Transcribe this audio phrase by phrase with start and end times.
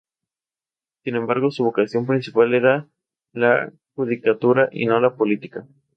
[1.03, 2.87] Sin embargo, su vocación principal era
[3.33, 5.67] la judicatura y no la política.